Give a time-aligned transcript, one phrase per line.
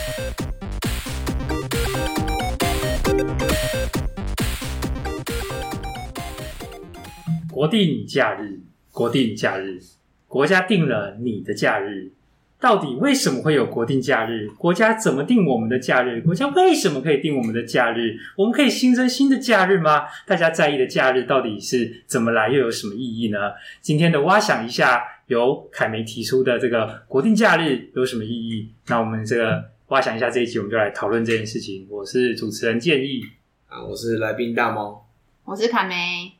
[7.50, 8.60] 国定假日，
[8.92, 9.78] 国定假日，
[10.26, 12.12] 国家定了你的假日。
[12.58, 14.46] 到底为什么会有国定假日？
[14.58, 16.20] 国家怎么定我们的假日？
[16.20, 18.18] 国家为什么可以定我们的假日？
[18.36, 20.02] 我们可以新增新的假日吗？
[20.26, 23.38] 大家在意的假日到底是怎么来，又有什么意义呢？
[23.80, 28.68] 今天的挖想一下，由凯梅提出的这个国定假日有什么意义？
[28.88, 31.84] 那我们这个挖想一下这一集，我们就来讨论这件事情。
[31.90, 33.22] 我是主持人建议
[33.68, 35.04] 啊，我是来宾大猫，
[35.44, 36.30] 我是凯梅。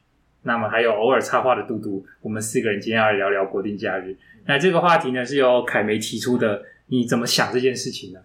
[0.42, 4.16] 那么还有偶尔插话的嘟嘟，我们四个人今天要来聊聊国定假日。
[4.46, 6.62] 那这个话题呢，是由凯梅提出的。
[6.86, 8.20] 你怎么想这件事情呢？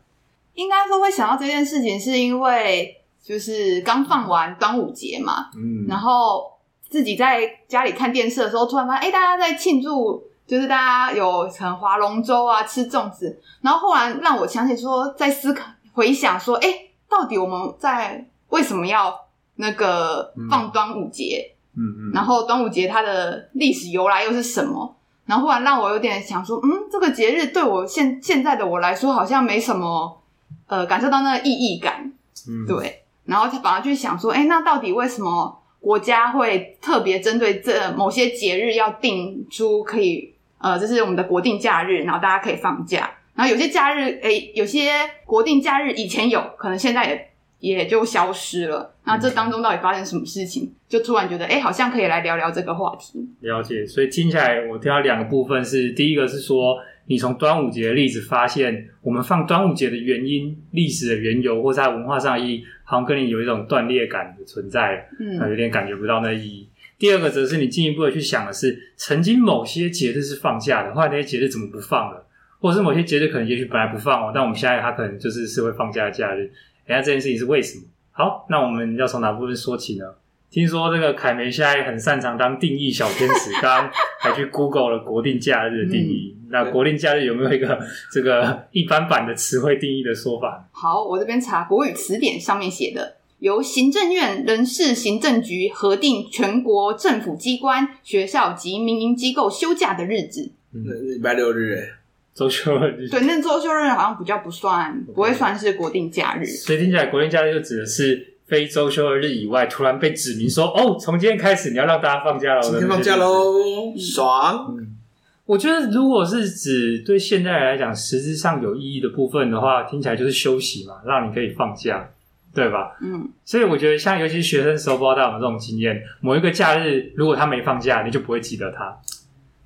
[0.53, 6.51] 应该说会想到这件事情，是因为就是刚放完端午节嘛，嗯，然后
[6.87, 16.67] 自己在家里看电视的时候，突然发现，哎，大家在庆祝，就是大家有可能划龙舟啊，吃粽子，然后后来让我想起说，在思考回想说，哎，
[17.09, 21.51] 到底我们在为什么要那个放端午节？
[21.77, 24.95] 嗯嗯，然后端午节它的历史由来又是什么？
[25.25, 30.21] 然后忽然让我有点想说，嗯，这个节日对我现现在的我来说好像没什么，
[30.67, 32.13] 呃，感受到那个意义感，
[32.47, 33.01] 嗯，对。
[33.25, 40.34] 然后他反而去想说，哎，那到底为什么国家会特别针对这某些节日要定出可以，
[40.65, 43.11] 呃，这是我们的国定假日，然后大家可以放假。
[43.35, 44.89] 然后有些假日，哎，有些
[45.25, 47.27] 国定假日以前有可能现在也。
[47.59, 48.93] 也就消失了。
[49.05, 50.71] 那这当中到底发生什么事情？
[50.87, 53.27] 就突然觉得，哎、欸，好像可以来聊聊这个话题。
[53.39, 53.83] 了解。
[53.87, 66.69] 所以听起来，我听到两个部分是：第一个是说，你从端午节的例子发现，我们放端午节的原因、历史的缘由，或在文化上意义，好像跟你有一种断裂感的存在，嗯，有点感觉不到那意义。
[66.97, 72.25] 第二个则是你进一步的去想的是，曾经某些节日是放假的，后来那些节日怎么不放了？
[72.59, 76.51] 或者是某些节日可能也许本来不放哦，但我们现在它可能就是是会放假的假日。
[76.87, 77.83] 等下这件事情是为什么？
[78.11, 80.05] 好，那我们要从哪部分说起呢？
[80.49, 83.91] 听说这个凯梅现在很擅长当定义小天使，刚刚
[84.21, 86.33] 还去 Google 了国定假日的定义。
[86.39, 87.77] 嗯、那国定假日有没有一个
[88.11, 90.65] 这个一般版的词汇定义的说法？
[90.71, 100.51] 好，我这边查国语词典上面写的，由行政院人事行政局核定全国政府机关、学校及民营机构休假的日子。
[100.73, 101.89] 嗯，礼拜六日诶。
[102.33, 106.45] 周休日对，那周休日好像比较不算，不会算是国定假日。
[106.45, 112.61] 所以听起来，国定假日就指的是非周休日以外，突然被指明说，哦，从今天开始你要让大家放假了。
[112.61, 113.53] 今天放假喽，
[113.97, 114.75] 爽。
[114.77, 114.97] 嗯，
[115.45, 122.09] 我觉得如果是指对现代人来讲实质上有意义的部分的话，听起来就是休息嘛，让你可以放假，
[122.55, 122.97] 对吧？
[123.01, 123.29] 嗯。
[123.43, 128.97] 所以我觉得，像尤其是学生时候，不知道大家有没有这种经验，某一个假日如果他没放假，你就不会记得他。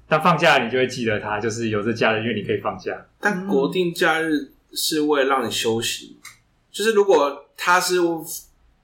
[0.07, 3.05] 但放假你就会记得他，就是有这假日，因为你可以放假。
[3.21, 6.17] 但国定假日是为了让你休息，
[6.71, 7.97] 就是如果他是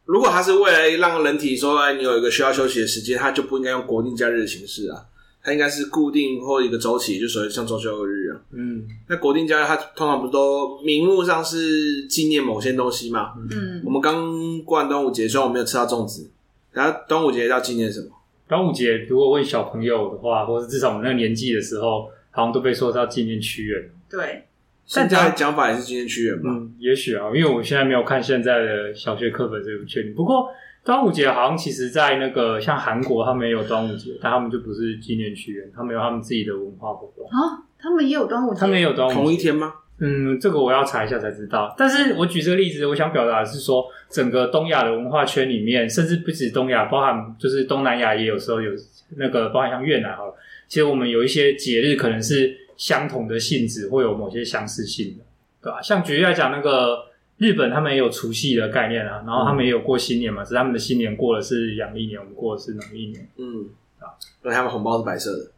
[0.06, 5.04] 如果他是为了让人体说，哎，你有一个需要休息的时间，他就不应该用国定假日的形式啊，
[5.46, 8.42] 它应该是固定或一个周期，就所谓像周休日啊。
[8.52, 13.34] 嗯，那国定假日它通常不是都名目上是纪念某些东西嘛？
[13.52, 16.32] 嗯，我们刚过完端午节，虽然我没有吃到粽子，
[16.72, 18.08] 然后端午节要纪念什么？
[18.48, 23.90] 端午节，如果问小朋友的话，或者至少我们那个年纪的时候，好像都被说是要纪念屈原。
[24.10, 24.44] 对，
[24.86, 26.50] 现在讲法也是纪念屈原吧？
[26.50, 30.14] 嗯，也许啊，因为我现在没有看现在的小学课本，这个不确定。
[30.14, 30.48] 不过
[30.86, 37.66] 端午节好像其实，在那个像韩国，他们也有端午节，但他们就不是纪念屈原，他们有他们自己的文化活动啊。
[37.80, 39.74] 他们也有端午节，他们也有端午节，同一天吗？
[39.98, 41.74] 嗯，这个我要查一下才知道。
[41.76, 48.72] 但是我举这个例子，我想表达的是说，整个东亚的文化圈里面，甚至不止东亚，包含就是东南亚也有时候有
[49.18, 50.36] 那个，包含像越南好了。
[50.68, 55.24] 其实我们有一些节日可能是相同的性质，会有某些相似性的，
[55.64, 55.82] 对吧？
[55.82, 57.00] 像举例来讲，那个
[57.38, 63.30] 日本他们也有除夕的概念啊，然后他们也有过新年嘛，只是他们的新年过的是阳历年，我们过的是农历年。
[63.38, 63.70] 嗯，
[64.00, 64.14] 啊，
[64.44, 65.52] 因为他们红包是白色的。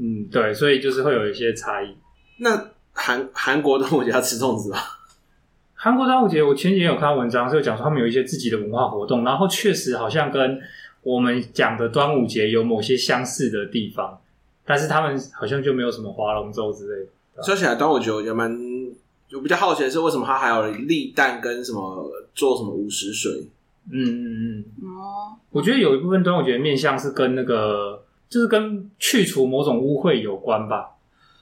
[0.00, 1.96] 嗯，对，所以就是会有一些差异。
[2.38, 2.70] 那。
[2.94, 4.78] 韩韩国端午节要吃粽子吧？
[5.72, 10.60] 韩国端午节，我前几天有看到文章，是有讲说他们有一些自己的文化活动，然后确实好像跟
[11.02, 14.20] 我们讲的端午节有某些相似的地方，
[14.66, 17.42] 但是他们好像就没有什么划龙舟之类的。
[17.42, 18.52] 说起来，端午节我觉得蛮，
[19.32, 23.32] 就比较好奇的是，为什么它还有立蛋跟什么做什么午时水？
[23.90, 24.64] 嗯嗯嗯。
[24.94, 30.90] 哦，我觉得有一部分端午节的面向是跟那个，就是跟去除某种污秽有关吧。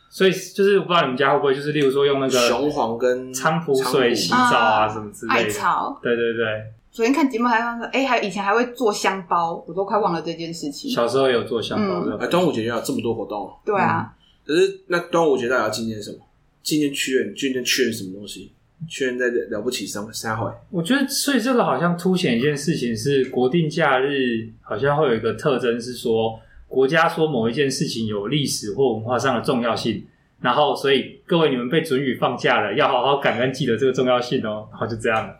[0.08, 5.40] 所以就是我不知道你们家会不会就是例如说用那个雄黄跟菖蒲水洗澡啊什么之类的。
[5.40, 5.98] 艾草。
[6.00, 6.46] 对对对。
[6.92, 10.90] 昨天看节目还说，哎，还以前还会做香包，我都快忘了这件事情。
[10.90, 12.16] 小时候有做香包的。
[12.18, 13.52] 哎，端午节要有这么多活动。
[13.64, 14.12] 对啊。
[14.46, 16.18] 可是那端午节大家要纪念什么？
[16.62, 18.52] 纪念屈原，今天屈原什么东西？
[18.88, 20.50] 确认在了不起三三回。
[20.70, 30.06] 我觉得，所以这个好像凸显一件事情是，国定假日好像会有一个特征是说，国家说某一件事情有历史或文化上的重要性，
[30.40, 34.66] 然后所以各位你们被准予放假了，要好好感恩记得这个重要性哦。
[34.70, 35.30] 然后就这样，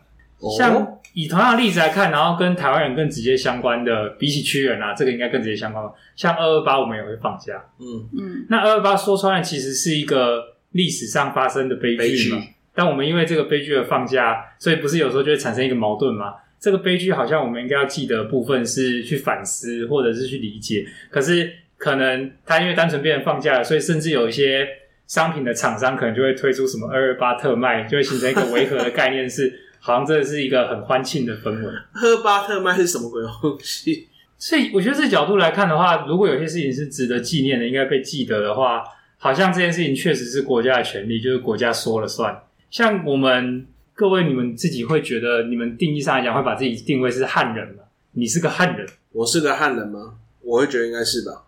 [0.55, 5.91] 像以同样的例子来看，然后跟台湾人更直接相关的，比起屈原啊，这个应该更直接相关吧。
[6.15, 7.65] 像二二八，我们也会放假。
[7.79, 12.41] 嗯嗯，那二二八说穿了，其实是一个历史上发生的悲剧嘛。
[12.73, 16.33] 但我们因为这个悲剧而放假，所以不是有时候就会产生一个矛盾嘛？
[16.59, 24.67] 这个悲剧好像我们应该要记得的部分是去反思或者是去理解，可是可能它因为单纯变成放假了，所以甚至有一些
[25.07, 31.65] 商品的厂商可能就会推出什么二二八特卖，就会形成一个违和的概念是，是好像这是一个很欢庆的氛围。
[31.65, 34.07] 二二八特卖是什么鬼东西？
[34.37, 38.83] 所以我觉得这角度来看的话，如果有些事情是值得纪念的，应该被记得的话，
[39.23, 42.41] 好像这件事情确实是国家的权利，就是国家说了算。
[42.71, 47.83] 像我们各位，你们自己会觉得，你们定义上来讲，会把自己定位是汉人吗？
[48.13, 50.15] 你是个汉人，我是个汉人吗？
[50.41, 51.43] 我会觉得应该是吧。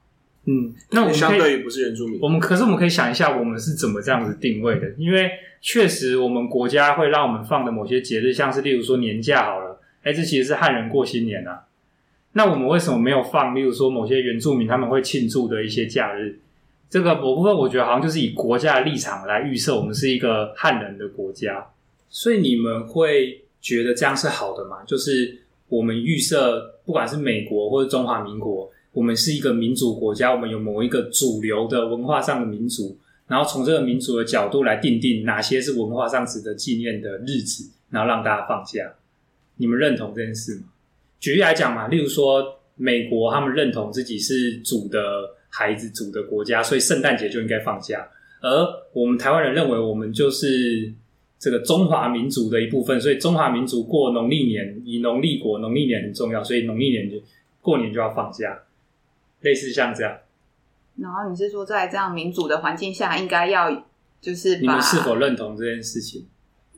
[0.46, 4.92] 嗯，那我们相对于不是原住民，我们可是我们可以想一下，我们是怎么这样子定位的？
[5.00, 11.64] 因为确实，我们国家会让我们放的某些节日，像是例如说年假好了，哎，这其实是汉人过新年啊。
[12.34, 13.56] 那我们为什么没有放？
[13.56, 16.38] 例如说某些原住民他们会庆祝的一些假日？
[16.94, 21.68] 这个某部分，我觉得好像就是以国家的立场来预设，我们是一个汉人的国家，
[22.08, 24.84] 所以你们会觉得这样是好的吗？
[24.86, 32.96] 就是我们预设，不管是美国或者中华民国，我们是一个民主国家，我们有某一个主流的文化上的民族，
[33.26, 38.94] 然后从这个民族的角度来定定哪些是文化上值得纪念的日子，然后让大家放假。
[39.56, 40.66] 你们认同这件事吗？
[41.20, 45.00] 举例来讲嘛，例如说美国，他们认同自己是主的。
[45.56, 48.10] 孩子主的国家，所以圣诞节就应该放假。
[48.42, 50.92] 而我们台湾人认为，我们就是
[51.38, 57.18] 这个中华民族的一部分，所以中华民族过农历年，以农历国，农历年很重要，所以农历年就
[57.62, 58.64] 过年就要放假，
[59.42, 60.18] 类似像这样。
[60.98, 63.86] 然后你是说，在这样民主的环境下，应该要
[64.20, 66.26] 就是你们是否认同这件事情？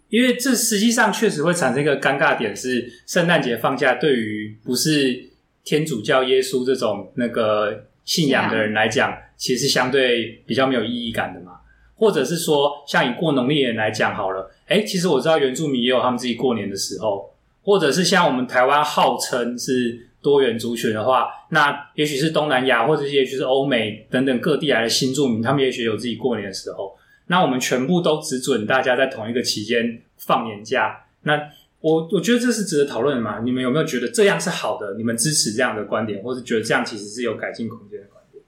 [0.09, 5.29] 因为这实际上确实会产生一个尴尬点，是圣诞节放假对于不是
[5.63, 7.85] 天主教耶稣这种那个。
[8.05, 11.53] 信仰的人来讲，其实是相对比较没有意义感的嘛。
[11.95, 26.97] 或者是说，像以过农历年来讲好了，诶，其实我知道原住民也有他们自己过年的时候，或者是像我们台湾号称是多元族群的话，那也许是东南亚，或者也许是欧美等等各地来的新住民，他们也许有自己过年的时候。
[27.27, 31.39] 那我们全部都只准大家在同一个期间放年假，那。
[31.85, 33.41] 我我觉得这是值得讨论的嘛？
[33.41, 34.95] 你们有没有觉得这样是好的？
[34.95, 38.43] 你们支持这样的观点，或是觉得这样其实是有改进空间的观点？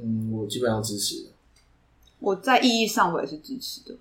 [0.00, 1.30] 嗯，我基本上支持的。
[2.18, 3.94] 我在意义上我也是支持的，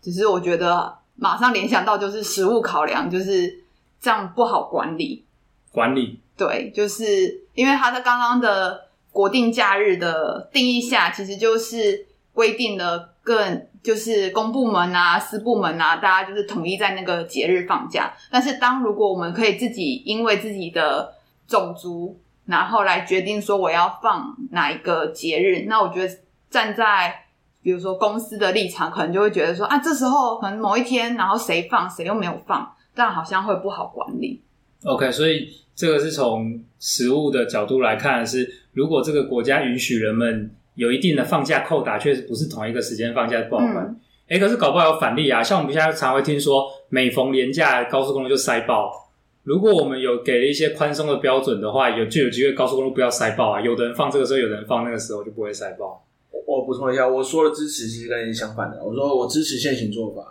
[0.00, 3.64] 只是我觉得马上联想到就是实物考量，就是
[4.00, 5.24] 这样不好管理。
[5.72, 6.20] 管理。
[6.36, 13.66] 对，就是因为他在刚刚的国定假日的定义下，其实就是规定了更。
[13.82, 18.14] 就是公部门啊、私部门啊，大家就是统一在那个节日放假。
[18.30, 21.12] 但是，当如果我们可以自己因为自己的
[21.48, 22.16] 种族，
[22.46, 26.16] 然后来决定说我要放哪一个节日，那我觉得
[26.48, 27.12] 站在
[27.60, 34.40] 比如说公司的立场，可能就会觉得说啊，这时候可能某一天，然后谁放谁又没有放，这样好像会不好管理。
[34.84, 40.54] OK，所以这个是从实务的角度来看，是如果这个国家允许人们。
[40.74, 43.96] 有一定的放假扣打，确实不是同一个时间放假不好办。
[44.28, 49.10] 哎、嗯，可是搞不好有反例啊，像我们现在常会听说，每逢连假高速公路就塞爆。
[49.44, 53.60] 如果我们有给了一些宽松的标准的话，有就有机会高速公路不要塞爆啊。
[53.60, 56.04] 有的人放这个时候，有的人放那个时候，就不会塞爆。
[56.46, 58.82] 我补充一下，我说的支持其实跟你相反的。
[58.82, 60.22] 我说我支持现行做法。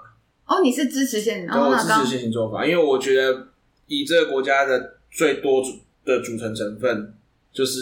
[0.47, 1.47] 哦，你是支持现行？
[1.47, 3.47] 对，我支持现行做法，因为我觉得
[3.87, 5.61] 以这个国家的最多
[6.05, 7.13] 的组成成分，
[7.51, 7.79] 就是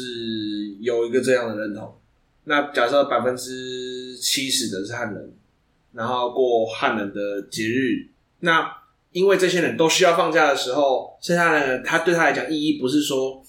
[0.82, 1.94] 有一个这样的认同。
[2.50, 5.32] 那假设百分之七十的是汉人，
[5.94, 8.08] 然后过汉人的节日，
[8.40, 8.76] 那
[9.12, 13.40] 因为这些人都需要放假的时候，剩下的人他对他来讲意义不是说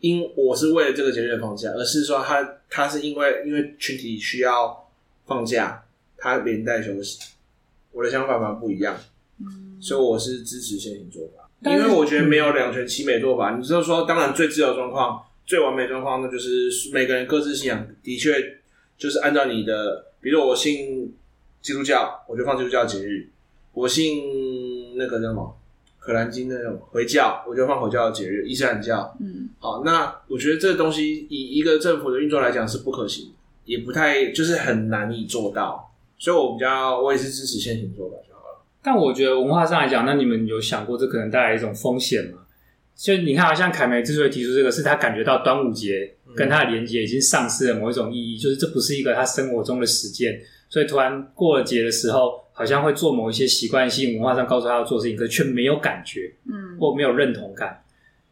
[0.00, 4.86] 因我是为了这个节日放假，而是说他他是因为因为群体需要
[5.24, 5.82] 放假，
[6.18, 7.18] 他连带休息。
[7.92, 8.94] 我的想法蛮不一样，
[9.38, 13.56] 嗯，所以我是支持现行做法，因为我觉得没有两全其美做法。
[13.56, 15.22] 你就是说，当然最自由状况。
[15.50, 18.32] 最完美状况，那就是每个人各自信仰，的确
[18.96, 21.12] 就是按照你的，比如我信
[21.60, 23.26] 基督教，我就放基督教节日；
[23.72, 25.58] 我信那个叫什么
[25.98, 28.46] 可兰经那种回教，我就放回教的节日。
[28.46, 33.32] 伊斯兰教，嗯，好，那我觉得这个东西以一个政府的运作来讲是不可行，
[33.64, 38.62] 也不太就是很难以做到，所以我比较我也是支持现行做法就好了。
[38.80, 42.38] 但我觉得文化上来讲，那你们有想过这可能带来一种风险吗？
[43.00, 50.38] 就你看，啊像凯梅之所以提出这个，是他感觉到端午节跟他的连接已经丧失了某一种意义，就是这不是一个他生活中的实践，
[50.68, 57.82] 所以突然过了节的时候，好像会做某一些习惯性文化上告诉他要做事情，可是却没有感觉，嗯，或没有认同感。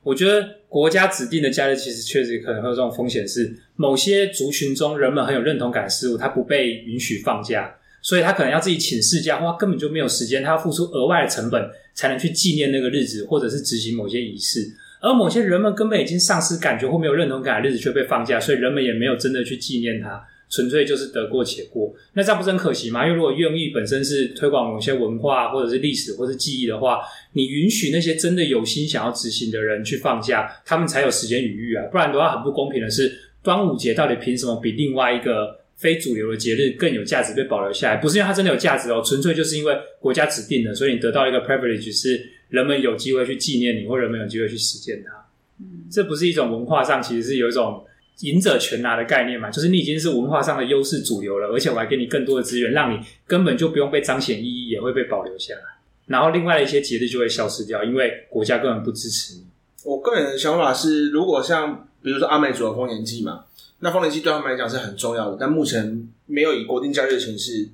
[0.02, 7.74] 我觉得国家指定的假日其实确实可能会有这种风险，是某些族群中人们很有认同感的事物，它不被允许放假。
[8.08, 14.66] 所以他可能要自己请事假，或根本就没有时间，他要付出额外的成本才能去纪念那个日子，或者是执行某些仪式。
[15.02, 21.94] 而某些人们根本已经丧失感觉或没有认同感的日子却被放假，所以人们也没有真的去纪念它，纯粹就是得过且过。
[22.14, 23.04] 那这样不是很可惜吗？
[23.04, 27.00] 因为如果愿意本身是推广某些文化或者是历史或是记忆的话，
[27.34, 31.84] 你允许那些真的有心想要执行的人去放假，他们才有时间余裕啊。
[31.92, 33.12] 不然的话，很不公平的是，
[33.42, 45.12] 端午节到底凭什么比另外一个非主流的节日更有价值被保留下来，不是因为它真的有价值哦，纯粹就是因为国家指定的，所以你得到一个 privilege，是人们有机会去纪念你，或人们有机会去实践它。
[45.60, 47.84] 嗯，这不是一种文化上其实是有一种
[48.22, 49.48] 赢者全拿的概念嘛？
[49.50, 55.60] 就是你已经是文化上的优势主流了，而且我还给你更多的资源，让你根本就不用被彰显意义，也会被保留下来。
[56.06, 59.44] 然后另外的一些节日就会消失掉，因为国家根本不支持你。
[59.84, 63.44] 我个人的想法是，如果像比如说阿美族的丰年祭嘛。
[63.80, 67.68] 那丰年祭对他们来讲是很重要的，但目前没有以国定假日的形式。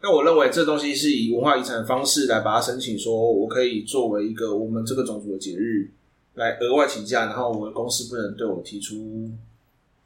[0.00, 5.90] 那我认为这东西是以文化遗产的方式来把它申请，说我可以作为一个我们这个种族的节日
[6.34, 9.28] 来额外请假，然后我的公司不能对我提出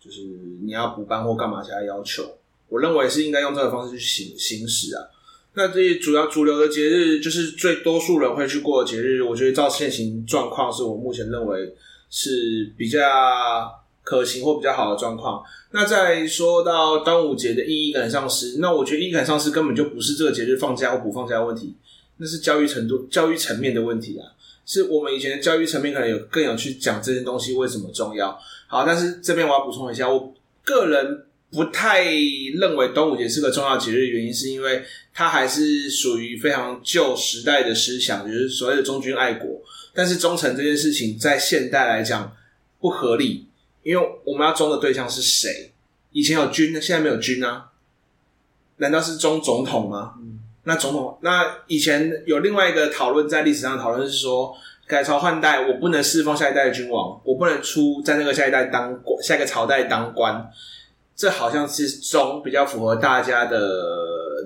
[0.01, 0.23] 就是
[0.63, 2.25] 你要补班或干嘛其他要求。
[2.71, 5.05] 我认为是应该用这个方式去行行使啊。
[5.53, 11.75] 那这些主要主流的节日，就是最多数人会去过的节日，我觉得照现行状况，是我目前认为
[12.09, 13.01] 是比较。
[14.03, 15.43] 可行或比较好的状况。
[15.71, 21.75] 那再说到端午节的意义感丧失，那我觉得意义感丧失根本就不是这个节日放假或不放假的问题，
[22.19, 24.27] 那是教育程度、教育层面的问题啊。
[24.65, 28.39] 是我们以前的教育层面可能有更有去讲这些东西为什么重要。
[28.69, 30.33] 好，但是这边我要补充一下，我
[30.63, 39.61] 个人不太认为端午节是个重要节日，原因是因为它还是属于非常旧时代的思想，就是所谓的忠君爱国。
[39.93, 42.33] 但是忠诚这件事情在现代来讲
[42.81, 43.47] 不合理。
[43.83, 45.73] 因为我们要忠的对象是谁？
[46.11, 47.71] 以前有君，现在没有君啊？
[48.77, 50.15] 难道是中总统吗？
[50.19, 54.55] 嗯，那总统，那以前有另外一个讨论，在历史上讨论是说，
[54.87, 60.51] 改朝换代，我不能侍奉下一代的君王，我不能出在那个下一代当，下一个朝代当官，
[61.15, 63.59] 这好像是中比较符合大家的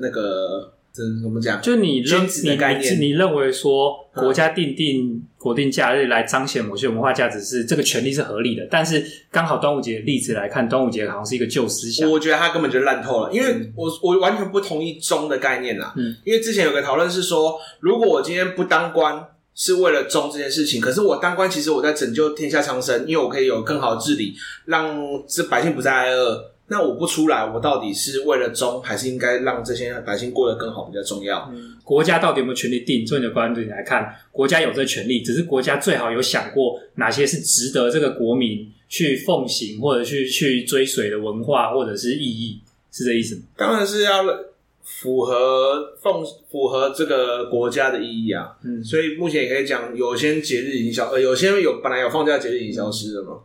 [0.00, 0.72] 那个。
[1.22, 1.60] 怎么讲？
[1.60, 12.10] 就你认你你认为说国家定定国定假日来彰显某些文化价值是这个权利是合理的，但是刚好端午节的例子来看，端午节好像是一个旧思想。
[12.10, 15.92] 我觉得它根本就烂透了，因为我我完全不同意忠的概念啦。
[15.96, 19.22] 嗯，因为之前有个讨论是说，如果我今天不当官
[19.54, 24.34] 是为了忠这件事情，可是我当官其实我在拯救天下苍生，因为我可以有更好的治理，
[24.64, 24.98] 让
[25.28, 26.52] 这百姓不再挨饿。
[26.68, 31.48] 那我不出来，我到底是为了忠，还是应该让这些百姓过得更好比较重要？
[31.54, 33.06] 嗯，国家到底有没有权利定？
[33.06, 43.42] 从你的观点来看，国家有这个权利，只是国家最好有想过哪些是值得这个国民去奉行或者去去追随的文化或者是意义，是这意思吗？
[43.56, 44.24] 当然是要
[44.82, 48.56] 符合奉符合这个国家的意义啊。
[48.64, 53.38] 嗯，所以目前也可以讲，有些节日已经消，呃，有些有本来有放假节日已经消失了嘛。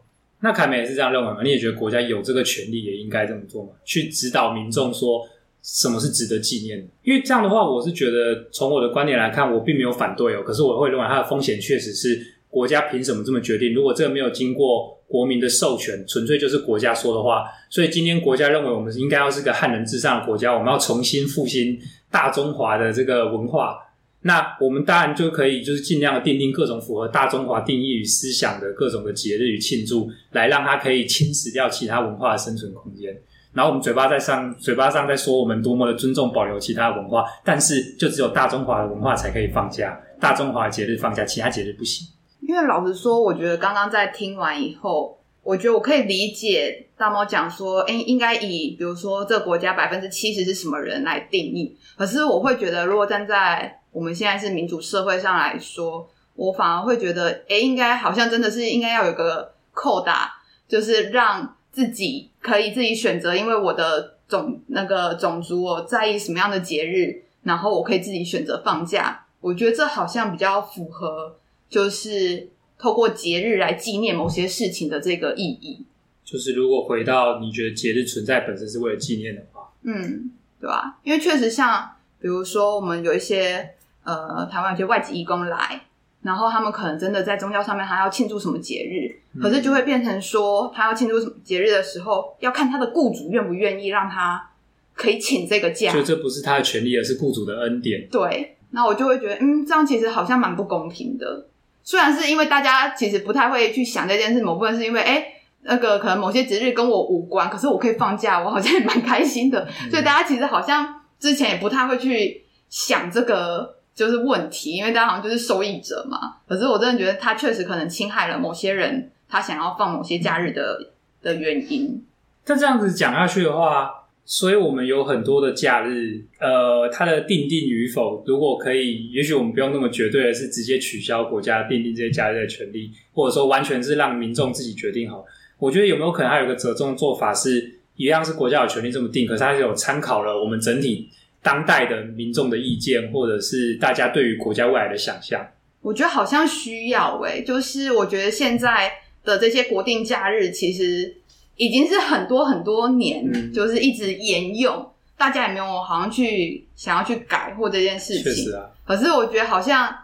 [0.43, 1.39] 那凯美也是这样认为吗？
[1.43, 3.69] 你也觉得国家有这个权利，也应该这么做吗？
[3.85, 5.27] 去指导民众说
[5.61, 6.87] 什么是值得纪念的？
[7.03, 10.41] 因为这样的话，我是觉得从我的观点来看，我并没有反对哦。
[10.43, 12.19] 可是我会认为它的风险确实是
[12.49, 13.71] 国家凭什么这么决定？
[13.73, 17.45] 如果这个没有经过国民的授权，纯粹就是国家说的话。
[17.69, 21.79] 所以今天国家认为我们应该要是个汉人至上的国家，我们要重新复兴
[22.09, 23.77] 大中华的这个文化。
[24.23, 33.15] 那我们当然就可以，就是尽量的奠定各种符合大中华定义与思想的各种的节日与庆祝，来让它可以侵蚀掉其他文化的生存空间。
[33.53, 42.07] 然后我们嘴巴在上，嘴巴上在说我们多么的尊重保留其他文化，但是就只有大中华的文化才可以放假，大中华节日放假，其他节日不行。
[42.41, 51.75] 因为老实说，我觉得刚刚在听完以后，我觉得我可以理解大猫讲说，诶，应该以比如说这个国家百分之七十是什么人来定义。
[51.97, 60.31] 可是我会觉得，如果站在我们现在是民主社会上来说，我反而会觉得，诶，应该好像真的是应该要有个扣打，
[60.67, 69.25] 就是让自己可以自己选择，因为我的种那个种族，我在意什么样的节日，然后我可以自己选择放假。
[69.39, 71.35] 我觉得这好像比较符合，
[71.67, 72.47] 就是
[72.81, 75.85] 透过节日来纪念某些事情的这个意义。
[76.25, 80.97] 就是如果回到你觉得节日存在本身是为了纪念的话，嗯，对吧？
[81.03, 81.91] 因为确实像。
[82.23, 83.67] 比如说，我们有一些
[84.03, 85.81] 呃台湾有些外籍义工来，
[86.21, 89.09] 然后他们可能真的在宗教上面他要庆祝什么节日，
[89.41, 94.51] 可是就会变成说他要庆祝什么节日的时候，要看他的雇主愿不愿意让他
[94.93, 98.07] 可以请这个假，就这不是他的权利，而是雇主的恩典。
[98.11, 101.47] 对，那我就会觉得，嗯，这样其实好像蛮不公平的。
[101.83, 105.25] 虽然是因为大家其实不太会去想这件事，某部分是因为，哎，
[105.63, 109.67] 那个可能某些节日跟我无关，可是我可以放假，我好像也蛮开心的。
[109.89, 116.35] 所以大家其实好像之前也不太会去想这个就是问题，因为大家好像就是受益者嘛。
[116.47, 122.03] 可是我真的觉得他确实可能侵害了某些人他想要放某些假日的的原因。
[122.45, 124.00] 但这样子讲下去的话。
[124.23, 135.25] 所以，我们有很多的假日，呃，它的定定与否，如果可以，也许我们不用那么绝对的是直接取消国家定定这些假日的权利，或者说完全是让民众自己决定好。
[135.59, 141.09] 我觉得有没有可能还有个折中做法是，一样是国家有权利这么定，可是它是有参考了我们整体
[141.43, 145.45] 当代的民众的意见，或者是大家对于国家未来的想象。
[145.81, 148.91] 我觉得好像需要诶、欸，就是我觉得现在
[149.25, 151.17] 的这些国定假日其实。
[151.61, 158.23] 已经是很多很多年，嗯、就是一直沿用，大家也没有好像去想要去改或这件事情。
[158.23, 159.95] 确实啊，可是我觉得好像，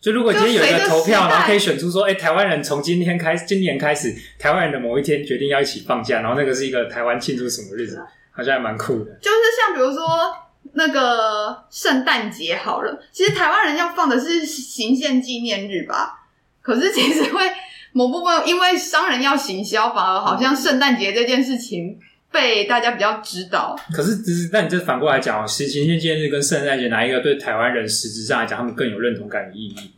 [0.00, 9.12] 就如果今天有一个投票，然后可以选出说，哎、欸，台湾人从今天开始，今年开始，台湾人的某一天决定要一起放假，然后那个是一个台湾庆祝什么日子，好像还蛮酷的。
[9.20, 10.34] 就是像比如说
[10.72, 16.24] 那个圣诞节好了，其实台湾人要放的是行宪纪念日吧，
[16.62, 17.42] 可是其实会。
[17.92, 21.98] 某部分因为商人要行销，反而好像圣诞节这件事情
[22.30, 23.78] 被大家比较知道。
[23.94, 29.90] 可是，只是那你这反过来讲哦，行宪纪念日跟圣诞节哪一个对台湾人实质上来讲，他们更有认同感的意义？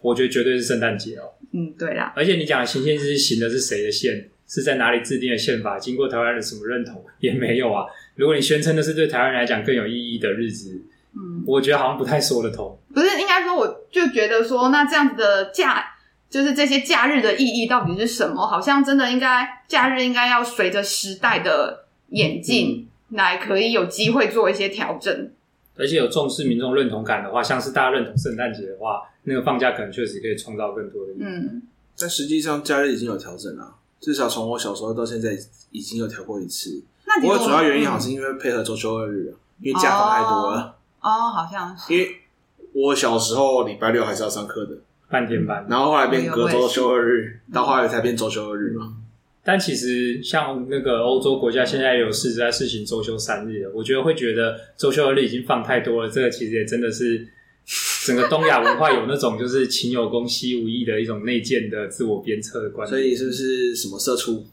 [0.00, 1.32] 我觉得绝对是圣诞节哦。
[1.52, 2.12] 嗯，对啦。
[2.16, 4.28] 而且你讲的行宪日行的是谁的宪？
[4.48, 5.78] 是在哪里制定的宪法？
[5.78, 7.02] 经过台湾人什么认同？
[7.20, 7.86] 也没有啊。
[8.16, 10.78] 如果你宣称的是对台湾人来讲更有意义的日子，
[11.14, 12.78] 嗯，我觉得好像不太说得通。
[12.92, 15.84] 不是，应该说，我就觉得说，那这样子的假。
[16.32, 18.46] 就是这些假日的意义到底是什么？
[18.46, 25.30] 好像真的应该假日应该要随着时代的演进来，可以有机会做一些调整。
[25.76, 31.18] 而且有重视民众认同感的话，像是大家认同圣诞节的话，那个放假可能确实可以创造更多的意义。
[31.20, 31.62] 嗯，
[31.98, 35.36] 但实际上假日已经有调整了，至少从我小时候到现在
[35.70, 36.82] 已经有调过一次。
[37.04, 40.76] 那不过主要原因好像是因为配合周休二日，因为假放太多了。
[41.02, 41.92] 哦，哦，好像是。
[41.92, 42.22] 因为
[42.72, 44.78] 我小时候礼拜六还是要上课的。
[45.12, 48.96] 半天班，然后后来变隔周休二日，到后来才变周休二日嘛。
[49.44, 56.08] 但其实像那个欧洲国家现在也有试着在试行周休三日，我觉得会觉得周休二日已经放太多了。
[56.08, 57.26] 这个其实也真的是
[58.06, 62.98] 整个东亚文化有那种就是勤有功兮无益的一种内建的自我鞭策的观念。
[62.98, 64.46] 所以是不是什么社畜？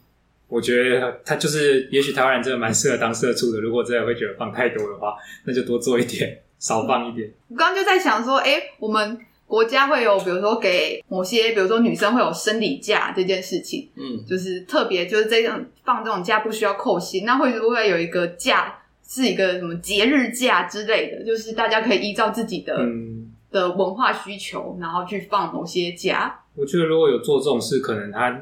[0.48, 3.60] 我觉得他就是，也许台湾人真的蛮适合当社畜的。
[3.60, 7.32] 如果真的会觉得放太多的话，那就多做一点，少放一点。
[7.48, 9.18] 我刚刚就在想说，哎，我们。
[9.50, 26.42] 国家会有，比如说给某些，比如说女生会有生理假这件事情，嗯，就是特别就是这种放这种假不需要扣薪，那会不会有一个假是一个什么节日假之类的，就是大家可以依照自己的、嗯、的文化需求，然后去放某些假。
[26.54, 28.40] 我觉得如果有做这种事，可能它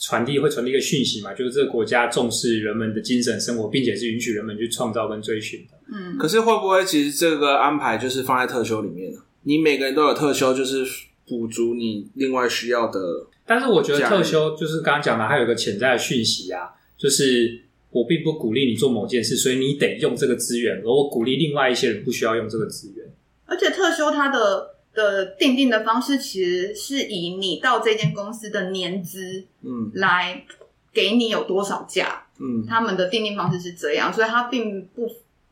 [0.00, 5.76] 传递会传递一个讯息嘛，就是这个国家重视人们的精神生活，并且是允许人们去创造跟追寻的。
[5.92, 9.18] 嗯，可是会不会其实这个安排就是放在特休里面呢？
[9.46, 10.84] 你每个人都有特休，就是
[11.24, 13.00] 补足你另外需要的。
[13.46, 23.06] 但是我觉得特休就是刚刚讲的，还有一个潜在的讯息啊，就是我并不鼓励你做某件事，所以你得用这个资源，而我鼓励另外一些人不需要用这个资源。
[23.44, 30.44] 而且特休它的的定定的方式，其实是以你到这间公司的年资，嗯，来
[30.92, 35.06] 给你有多少假，嗯，他们的定定方式是这样，所以它并不，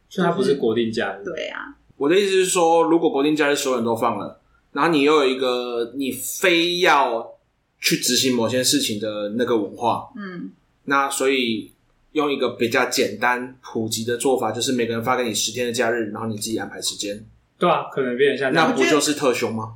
[0.09, 1.77] 所以它不是国定假日，对啊。
[1.97, 4.41] 我的意思是说，如果国定假日所有人都放了，
[4.73, 7.35] 然后你又有一个你非要
[7.81, 10.51] 去执行某些事情的那个文化，嗯，
[10.85, 11.71] 那所以
[12.13, 17.25] 用一个比较简单普及的做法，就是每个人发给你十天的假日，然后你自己安排时间。
[17.59, 19.75] 对啊，可能变成像那不就是特休吗？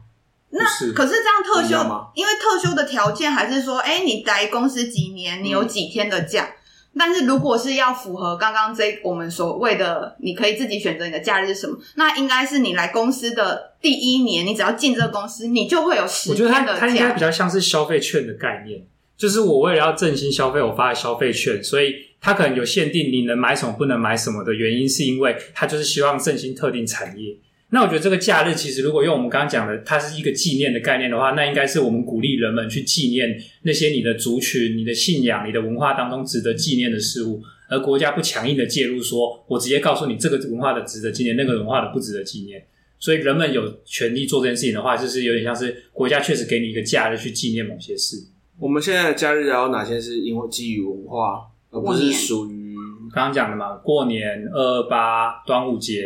[0.50, 2.08] 那可是这样特休吗？
[2.14, 6.44] 因为特休的条件还是说，哎，你来公司几年，你有几天的假。
[6.44, 6.54] 嗯
[6.96, 16.60] 但是如果是要符合刚刚这我们所谓的，你可以自己选择你的假日是什么，那应该是你来公司的第一年，你只要进这个公司，你就会有十天的假。
[16.60, 18.84] 我觉得它它应该比较像是消费券的概念，
[19.16, 27.36] 就是我为了要振兴消费，我发的消费券，所以它可能有限定，你能买什么，不能买什么的原因，是因为它就是希望振兴特定产业。
[27.70, 42.64] 那我觉得这个假日其实，如果用我们刚刚讲的，它是一个纪念的概念的话，那应该是我们鼓励人们去纪念那些你的族群、你的信仰、你的文化当中值得纪念的事物，而国家不强硬的介入说，说我直接告诉你这个文化的值得纪念，那个文化的不值得纪念。
[42.98, 48.16] 所以人们有权利做这件事情的话，就是有点像是国家确实给你一个假日去纪念某些事。
[48.58, 52.74] 我们现在的假日还有哪些是因为基于文化，而不是属于
[53.14, 53.76] 刚刚讲的嘛？
[53.76, 56.02] 过年、二二八、端午节。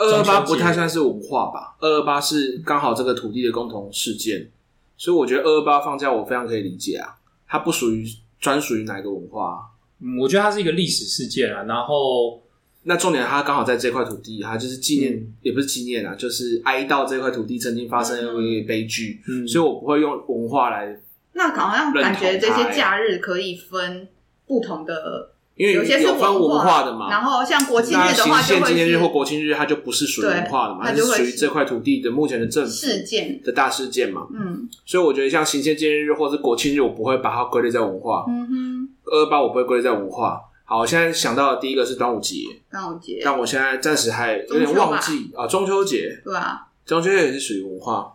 [0.00, 1.76] 二二八不太算是文化吧？
[1.78, 4.50] 二二八是刚好这个土地的共同事件，
[4.96, 7.16] 所以我觉得二二八放假我非常可以理解啊。
[7.46, 8.06] 它不属于
[8.40, 9.60] 专属于哪一个文化？
[10.00, 11.64] 嗯，我觉得它是一个历史事件啊。
[11.64, 12.40] 然后，
[12.84, 19.20] 那重点它刚好在这块土地，它就是纪念，嗯、也不是纪念啊，就是哀悼这块土地曾经发生的一个悲剧。
[19.28, 20.98] 嗯，所以我不会用文化来。
[21.34, 24.08] 那好像感觉这些假日可以分
[24.46, 25.32] 不同的。
[25.60, 34.26] 因为有些是有分文化的嘛，然后像国庆日的话，行宪纪念日或国庆日，它就不是属于文化的嘛，它是属于这块土地的目前的政府事件的大事件嘛。
[34.32, 38.24] 嗯，所以我觉得像行宪纪念日或者是国庆日，我不会把它归类在文化。
[38.26, 40.40] 嗯哼，二二八我不会归类在文化。
[40.64, 42.38] 好，我现在想到的第一个是端午节，
[42.70, 48.14] 端午节，但我现在暂时还有点忘记啊，中秋节，对啊，中秋节也是属于文化，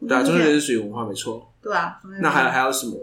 [0.00, 2.00] 对啊，中秋节是属于文化，没错，对啊。
[2.20, 2.94] 那还还有什么？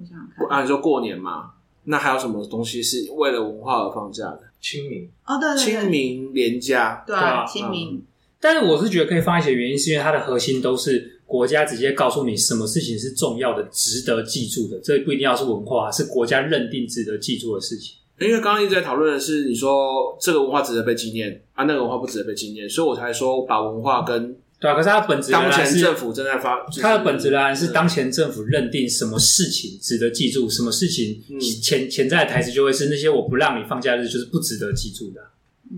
[0.00, 1.52] 我想看啊，你说过年嘛。
[1.84, 4.40] 那还有什么东西是为了文化而放假的？
[4.60, 8.02] 清明哦，对，清明连假，对啊，清明。
[8.40, 14.80] 但是我是觉得可以放一些原因，是因为它的核心都是国家直接告诉你什么事情是重要的、值得记住的。
[14.80, 17.96] 这不一定要是文化，是国家认定值得记住的事情。
[18.20, 24.36] 因为刚刚一直在讨论的是，你说这个文化值得被纪念啊，那个文化不值得被纪念，所以我才说把文化跟。
[24.64, 35.20] 对啊，可是它本质当前政府正在发，它的本质仍然是当前政府认定什么事情值得记住，什么事情潜潜在的台词就会是那些我不让你放假日就是不值得记住的。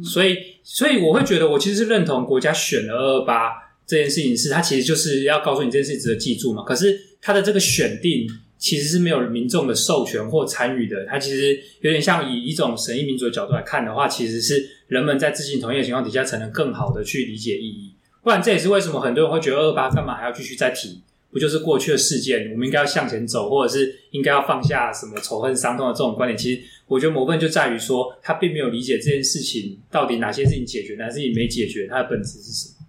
[0.04, 6.62] 所以，所以我会觉得我其实是认同国家选了二二八这件事情，是它其实就是要告诉你这件事情值得记住嘛。
[6.62, 17.95] 可是它的这个选定其实是没有民众的授权或参与的，它其实有点像以一种审议民主的角度来看的话，其实是人们在自信同意的情况底下才能更好的去理解意义。
[18.26, 21.00] 不然这也是为什么很多人会觉得二二八干嘛还要继续再提？
[21.30, 22.50] 不就是过去的事件？
[22.50, 26.36] 我们应该要向前走，或者是应该要放下什么仇恨、伤痛的这种观点？
[26.36, 32.86] 其实我觉得某部分就在于说，他并没有理解这件事情到底哪些事情解决，哪些事情没解决，它的本质是什么？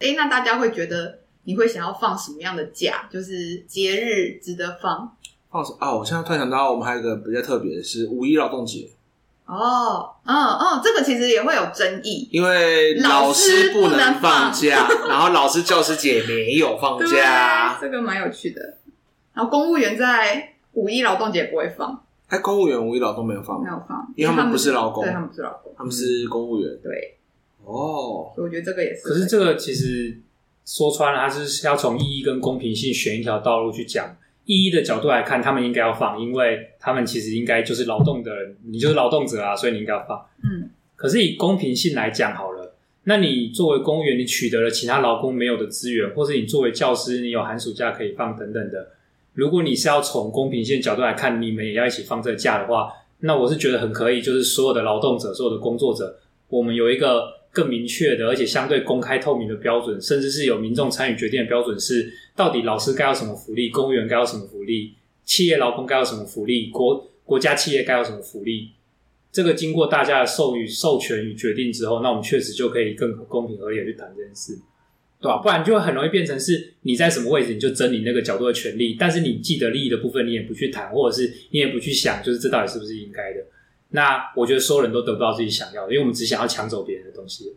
[0.00, 3.08] 诶，那大家会觉得你会想要放什么样的假？
[3.10, 5.16] 就是节日值得放？
[5.50, 5.96] 放什么啊？
[5.96, 8.90] 我现在突然想到，我们还有一个比较特别的是五一劳动节。
[9.50, 18.76] 哦，嗯嗯，这个其实也会有争议，因为老师不能放假， 然后老师教师节没有放假，这个蛮有趣的。
[19.34, 26.70] 然后公务员在五一劳动节不会放，哎，公务员五一劳动没有放，没有放，因为他们不是劳工，对，他们不是劳工，他们是公务员。
[26.80, 27.18] 对，
[27.64, 29.02] 哦，所以我觉得这个也是。
[29.02, 30.16] 可是这个其实
[30.64, 34.16] 说穿了，他是要从意义跟公平性选一条道路去讲。
[34.50, 40.20] 意义的角度来看，他们应该要放，因为他们其实应该就是劳动的人，你就是劳动者啊，所以你应该要放。
[40.42, 40.70] 嗯。
[40.96, 48.88] 可是以公平性来讲，好了，那你作为公务员，你取得了其他劳工没有的资源，或是你作为教师，你有寒暑假可以放等等的。
[49.34, 62.12] 如果你是要从公平性角度来看，你们也要一起放这个假的话，那我是觉得很可以，就是所有的劳动者、所有的工作者，我们有一个更明确的，而且相对公开透明的标准，甚至是有民众参与决定的标准是。
[62.36, 63.68] 到底老师该有什么福利？
[63.68, 64.94] 公务员该有什么福利？
[65.26, 66.68] 企业劳工该有什么福利？
[66.68, 68.70] 国国家企业该有什么福利？
[69.30, 74.58] 这个经过大家的授予、授权与决定之后，那我们确实就可以更公平合理的去谈这件事，
[75.20, 75.36] 对吧？
[75.38, 83.44] 不然就会很容易变成是你在什么位置你就争你那个角度的权利，但是你既得利益的部分你也不去谈，或者是你也不去想，就是这到底是不是应该的？
[83.90, 87.52] 那我觉得所有人都得不到自己想要的，因为我们只想要抢走别人的东西。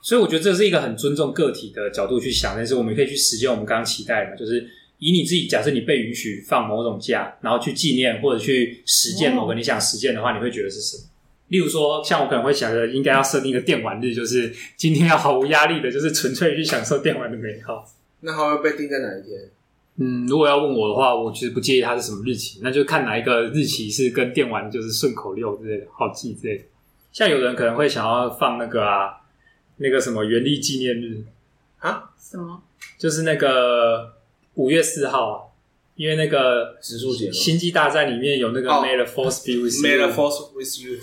[0.00, 4.64] 所以我觉得这是一个很尊重个体的角度去想，但是我们可以去实践我们刚刚期待的嘛，就是
[4.98, 11.04] 以你自己假设你被允许放某种假，然后去纪念或者去实践某个你想实践的话，你会觉得是什么？
[11.48, 17.84] 例如说，像我可能会想着应该要设定一个电玩日，就是今天要毫无压力的，就是纯粹去享受电玩的美好。
[18.20, 19.40] 那它会被定在哪一天？
[19.98, 26.64] 嗯，如果要问我的话，我其实不介意它是什么日期，那就看哪一个日期是跟电玩就是顺口溜之类的，好记之类的。
[27.12, 29.14] 像有人可能会想要放那个啊。
[29.80, 31.24] 那个什么原力纪念日
[31.78, 32.10] 啊？
[32.18, 32.60] 什么？
[32.98, 34.14] 就是那个
[34.54, 35.38] 五月四号啊，
[35.94, 40.98] 因为那个植树节，星际大战里面有那个 May the Force be with you，May the Force with you，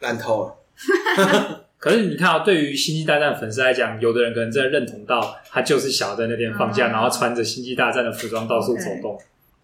[0.00, 1.61] 烂透了。
[1.82, 9.20] 可是你看啊，对于星际大战粉丝来讲，有的人可能真的认同到他就是想要在那天放假，然后穿着星际大战的服装到处走动。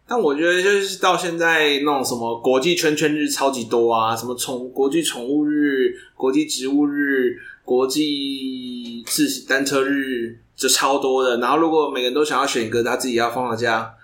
[0.09, 7.39] 但我觉得就是到现在那种什么国际圈圈日超级多啊，什么宠国际宠物日、国际植物日。
[7.69, 13.95] 国际自行单车日就超多的，然后如果每个人都想要选一个他自己要放的假，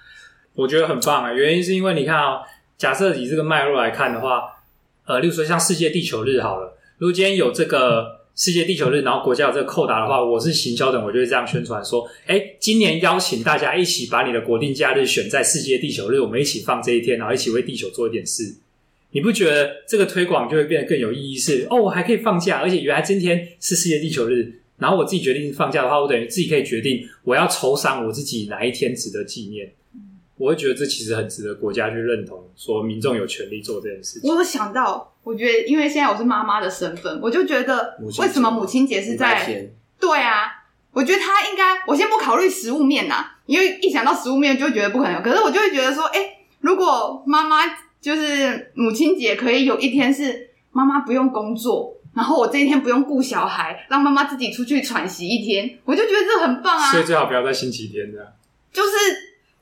[0.52, 1.32] 我觉得很棒啊！
[1.32, 2.40] 原因是因为你看啊、哦，
[2.76, 4.42] 假设以这个脉络来看的话，
[5.06, 18.54] 呃，例如说像世界地球日好了，如果今天有这个世界地球日，然后国家有这个扣打的话，我是行销的，我就会这样宣传说：哎，今年邀请大家一起把你的国定假日选在世界地球日，我们一起放这一天，然后一起为地球做一点事。
[19.10, 21.58] 你不觉得这个推广就会变得更有意义是？
[21.58, 29.72] 是哦，我还可以放假，而且原来今天是世界地球日，然后我自己决定放假的话，我等于自己可以决定我要酬赏我自己哪一天值得纪念。
[30.36, 34.28] 我会觉得这其实很值得国家去认同，说民众有权利做这件事情。
[34.28, 39.70] 我有想到，我觉得因为现在我是妈妈的身份，我就觉得为什么母亲节是在？
[40.00, 45.22] 对啊，我觉得他应该，我先不考虑食物面呐，因为一想到食物面就会觉得不可能。
[45.22, 47.62] 可是我就会觉得说，哎，如果妈妈
[48.00, 56.90] 就是母亲节可以有一天是妈妈不用工作，然后我这一天不用顾小孩，让妈妈自己出去喘息一天，我就觉得这很棒啊。
[56.90, 58.26] 所以最好不要在星期天这样。
[58.72, 58.88] 就是。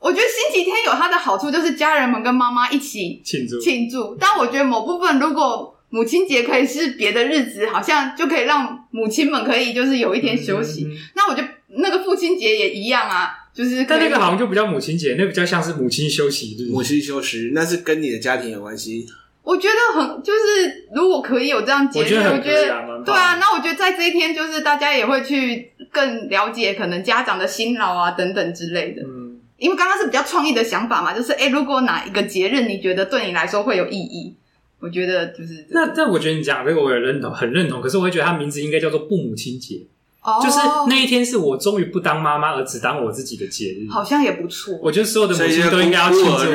[0.03, 4.17] 我觉得星期天有它的好处，就是家人们跟妈妈一起庆祝庆祝。
[4.19, 10.83] 但我觉得某部分，如果母亲节可以是别的日子，好像就可以让母亲们可以就是有一天休息。
[10.83, 16.69] 嗯嗯、那我觉得那个父亲节也一样啊，就是但那个好像就不叫母亲节，那个比较像是母亲休息日。
[16.69, 19.05] 母亲休息，那是跟你的家庭有关系。
[19.41, 23.35] 我觉得很就是，如果可以有这样节日，我觉得，我觉得对啊。
[23.39, 29.01] 那我觉得在这一天，就是大家也会去更了解可能家长的辛劳啊等等之类的。
[29.03, 29.22] 嗯
[29.57, 34.35] 因为刚刚是比较创意的想法嘛，就是哎，如果哪一个节日你觉得对你来说会有意义，
[34.79, 35.85] 我觉得就是那。
[35.95, 37.81] 那我觉得你讲这个我也认同，很认同。
[37.81, 39.81] 可是我会觉得它名字应该叫做不母亲节，
[40.21, 40.57] 哦，就是
[40.89, 44.77] 那一天是我终于不当妈妈而只当我自己的节日，好像也不错。
[44.81, 46.51] 我觉得所有的母亲都应该要庆祝。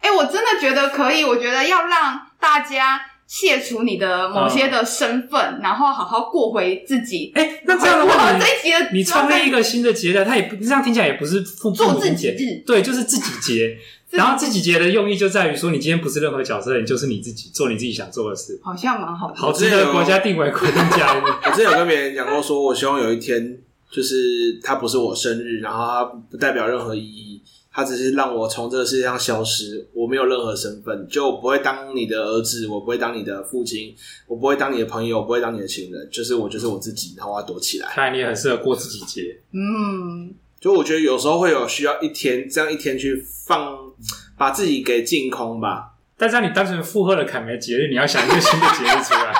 [0.00, 1.24] 哎，我真的觉得可以。
[1.24, 3.00] 我觉得要让大家。
[3.30, 7.30] 卸除你的某些的身份，嗯、然后好好过回自己。
[7.36, 13.78] 哎、欸，那这样的话，这一集的你创立一个新的节日，它也不这样听起来也不是父做自己日，对，就是自己节。
[14.10, 18.58] 然后自己节的用意就在于说，你今天不是任何角色，你就是你自己，做你自己想做的事。
[18.64, 21.22] 好像蛮好的，好值得国家定为国定假日。
[21.46, 23.56] 我之前有跟别人讲过，说我希望有一天，
[23.92, 27.40] 就是它不是我生日，然后它不代表任何意义。
[27.72, 33.94] 他只是让我从这个世界上消失，我没有任何身份，就我不会当你的儿子，我不会当你的父亲，
[34.26, 37.88] 我不会当你的朋友，我不会当你的情人，就是我就是我自己，然后我要躲起来。
[37.90, 43.78] 看来你也很适合过自己节，嗯，就我觉得有时候会有需要一天这样一天去放，
[44.36, 45.94] 把自己给净空吧。
[46.18, 49.32] 但是你单纯附和了凯梅节日，你要想一个新的节日出来。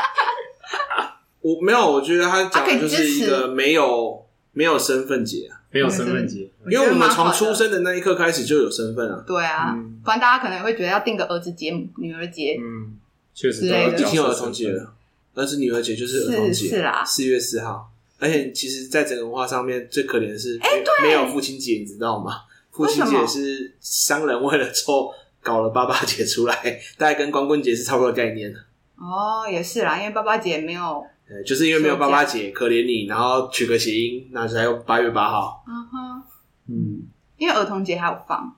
[1.42, 5.59] 我没有，我觉得他讲的就是一个没有没有身份节啊。
[5.72, 9.22] 没有身份节，因为我们从出生的那一刻开始就有身份啊。
[9.26, 12.98] 对啊，嗯、不然大家可能会觉得要定个儿子节、女儿节，嗯，
[13.34, 14.92] 确实对，已经有儿童节了。
[15.34, 17.88] 儿子女儿节就是儿童节，是啦，四月四号。
[18.18, 20.68] 而且其实，在整个文化上面，最可怜的是，哎，
[21.02, 22.40] 没有父亲节，你知道吗？
[22.72, 28.58] 父亲节是商人为了凑搞了爸爸节出来， 大概跟光棍节是差不多的概念的。
[28.96, 31.06] 哦，也是啦，因为爸爸节没有。
[31.44, 35.64] 就是因为没有爸爸节，可怜你，然后取个谐音，那才有八月八号。
[35.66, 36.22] 嗯哼，
[36.68, 37.02] 嗯，
[37.38, 38.56] 因为儿童节还有放。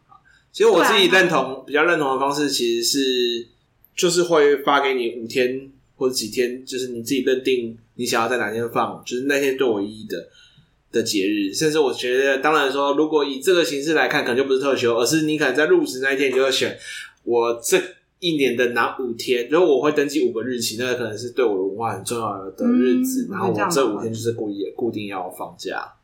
[0.51, 3.49] 其实我自己认同，比较认同的方式，其实是
[3.95, 10.29] 就是会发给你五天或者几天，就是你自己认定你想要在哪天放，就是那天对我意义的
[10.91, 11.53] 的节日。
[11.53, 16.79] 甚至我觉得，当然说，如果以这个形式来看，可能就不是特休，而是你可能在入职那一天，你就会选
[17.25, 17.79] 我这。
[18.23, 19.49] 一年的哪五天？
[19.51, 23.27] 如果我会登记五个日期，那个可能是对我的文化很重要的日子。
[23.29, 25.95] 嗯、然后我这五天就是故意固定要放假，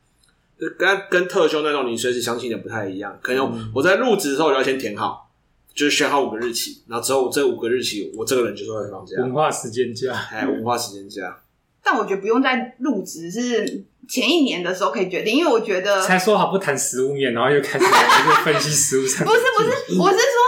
[0.60, 3.16] 就跟跟特休那种你随时想起的不太一样。
[3.22, 5.30] 可能我在入职的时候，我就要先填好，
[5.72, 9.22] 就是选好五个日期，然后之后这五个日期，我这个人就是会放假。
[9.22, 11.38] 文化时间假，哎，文化时间假。
[11.84, 19.24] 但我觉得不用在入职，是前一年的时候可以决定，因为我觉得才说好不谈食物面，然后又开始就分析食物上。
[19.24, 20.47] 不是不是，我是说。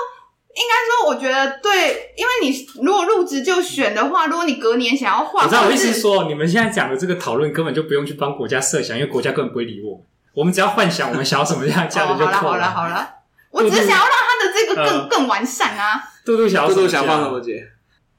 [1.11, 10.01] 我觉得对，因为你如果入职就选的话，如果你隔年想要换，我知道我意思是说，你们现在讲的这个讨论根本就不用去帮国家设想，因为国家根本不会理我。
[10.35, 12.33] 我们只要幻想我们想要什么样的价值就够了。
[12.33, 13.11] 好了好了好了，
[13.51, 16.01] 我只是想要让他的这个更更完善啊。
[16.25, 17.66] 杜杜想要杜杜想放什么节？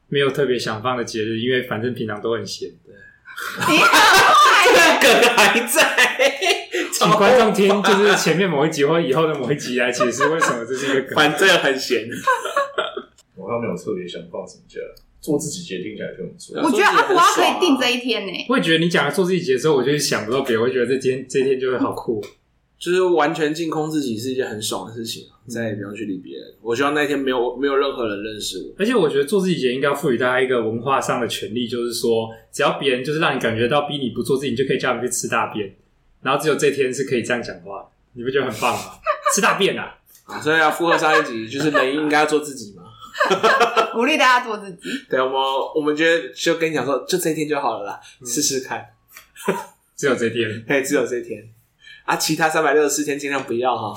[0.09, 2.67] 没有特别想放的节日，因为反正平常都很闲。
[2.85, 2.93] 对，
[3.73, 3.87] 你好
[4.65, 5.79] 这个梗还在。
[7.01, 11.15] 请观众听，就是前面某一集或以后的某一集来解释为什么这是一个梗。
[11.15, 12.07] 反正很闲。
[13.35, 14.79] 我倒没有特别想放什么假，
[15.19, 16.61] 做自己节听起来就很不错。
[16.61, 18.31] 我觉得阿普可以定这一天呢。
[18.49, 22.23] 我也觉得你讲的做自己节的时候，我就想不到别人会觉得这天这一天就会好酷。
[22.77, 26.47] 就是完全净空自己是一件很爽的事情，再也不用去理别人。
[26.63, 28.73] 我希望那一天没有没有任何人认识我。
[28.79, 35.71] 而且我觉得做自己节应该要赋予大家一个文化上的权利，就是说，只要别人就是让你感觉到逼你不做自己，你就可以叫他们去吃大便。
[36.21, 38.93] 然后只有这天是可以这样讲话，你不觉得很棒吗？
[39.33, 39.95] 吃大便啊！
[40.25, 42.83] 啊，所以要附和上一集，就是人应该要做自己嘛。
[43.93, 44.77] 鼓励大家做自己。
[45.09, 45.41] 对，我们
[45.75, 48.85] 我们觉得就跟你讲说，就这一天就好了啦，试试看。
[49.97, 51.43] 只有这一天，对，只有这一天。
[52.05, 53.93] 啊，其他三百六十四天尽量不要哈，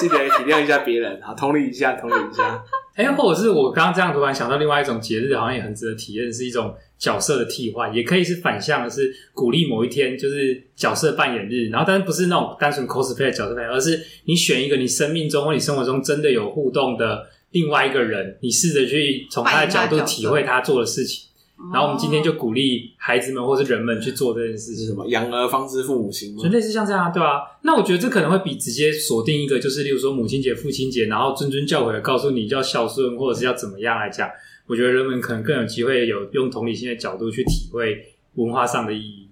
[0.00, 2.62] 记得体谅一下别人啊，同理一下，同理一下。
[2.94, 21.28] 哎、欸，或者是我刚刚这样突然想到另外一种节日，好像也很值得体验，是一种角色的替换，也可以是反向的，是鼓励某一天就是角色扮演日，然后但是不是那种单纯 cosplay 的角色扮演，而是你选一个你生命中或你生活中真的有互动的另外一个人，你试着去从他的角度体会他做的事情。
[21.70, 25.06] 然后我们今天就鼓励孩子们或是人们去做这件事情，是什么？
[25.06, 26.42] 养儿方知父母心吗？
[26.42, 27.42] 就类似像这样啊，对吧、啊？
[27.62, 34.28] 那我觉得这可能会比直接锁定一个，就是例如说母亲节、父亲节，然后谆谆教诲的告诉你要孝顺或者是要怎么样来讲，
[34.66, 39.28] 我觉得人们可能更有机会有用同理心的角度去体会文化上的意义。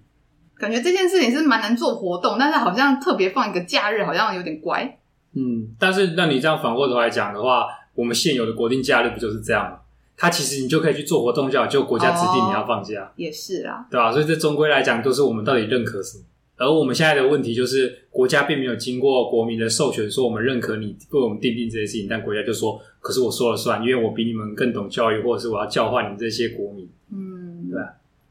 [0.57, 4.99] 感觉这件事情是蛮难做活动，但是好像特别放一个假日，好像有点乖。
[5.35, 9.79] 嗯，但是那你这样反过头来讲的话，我们现有的国定假日不就是这样吗？
[10.20, 14.12] 它其实你就可以去做活动，就好，就国家指定你要放假，哦、也是啊，对吧？
[14.12, 16.24] 所以这终归来讲，都是我们到底认可什么。
[16.59, 26.87] 而我们现在的问题就是，国家并没有经过国民的授权，说我们认可你为我们定定这些事情，但国家就说，可是我说了算，因为我比你们更懂教育，或者是我要教化你们这些国民。
[27.11, 27.83] 嗯，对。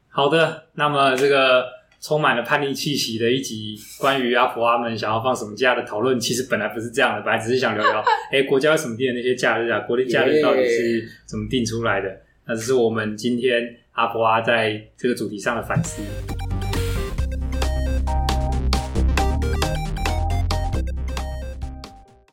[0.08, 1.79] 好的，那么这个。
[2.00, 8.00] 充满了叛逆气息的一集，关于阿婆阿们想要放什么假的讨论，其实本来不是这样的，本来只是想聊聊，
[8.32, 9.80] 哎、欸，国家为什么定的那些假日啊？
[9.80, 12.08] 国定假日到底是怎么定出来的？
[12.46, 16.02] 那这是我们今天阿婆阿在这个主题上的反思。